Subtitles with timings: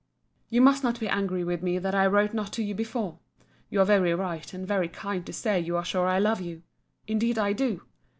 [0.49, 3.19] You must not be angry with me that I wrote not to you before.
[3.69, 6.63] You are very right and very kind to say you are sure I love you.
[7.05, 7.83] Indeed I do.